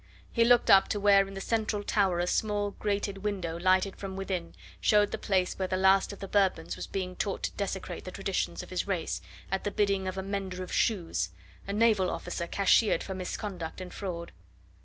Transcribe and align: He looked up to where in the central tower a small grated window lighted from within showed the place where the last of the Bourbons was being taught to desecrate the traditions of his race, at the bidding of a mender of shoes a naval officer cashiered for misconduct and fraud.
He 0.31 0.43
looked 0.43 0.71
up 0.71 0.87
to 0.87 0.99
where 0.99 1.27
in 1.27 1.35
the 1.35 1.39
central 1.41 1.83
tower 1.83 2.17
a 2.17 2.25
small 2.25 2.71
grated 2.71 3.19
window 3.19 3.59
lighted 3.59 3.95
from 3.97 4.15
within 4.15 4.55
showed 4.79 5.11
the 5.11 5.19
place 5.19 5.53
where 5.59 5.67
the 5.67 5.77
last 5.77 6.11
of 6.11 6.17
the 6.17 6.27
Bourbons 6.27 6.75
was 6.75 6.87
being 6.87 7.15
taught 7.15 7.43
to 7.43 7.51
desecrate 7.51 8.03
the 8.05 8.11
traditions 8.11 8.63
of 8.63 8.71
his 8.71 8.87
race, 8.87 9.21
at 9.51 9.63
the 9.63 9.69
bidding 9.69 10.07
of 10.07 10.17
a 10.17 10.23
mender 10.23 10.63
of 10.63 10.73
shoes 10.73 11.29
a 11.67 11.73
naval 11.73 12.09
officer 12.09 12.47
cashiered 12.47 13.03
for 13.03 13.13
misconduct 13.13 13.79
and 13.79 13.93
fraud. 13.93 14.31